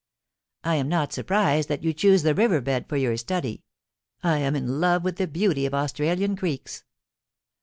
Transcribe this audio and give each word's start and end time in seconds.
* 0.31 0.63
I 0.63 0.77
am 0.77 0.89
not 0.89 1.13
surprised 1.13 1.69
that 1.69 1.83
you 1.83 1.93
choose 1.93 2.23
the 2.23 2.33
river 2.33 2.59
bed 2.59 2.89
for 2.89 2.97
your 2.97 3.15
study. 3.17 3.65
I 4.23 4.39
am 4.39 4.55
in 4.55 4.79
love 4.81 5.03
with 5.03 5.17
the 5.17 5.27
beauty 5.27 5.67
of 5.67 5.75
Australian 5.75 6.35
creeks. 6.35 6.83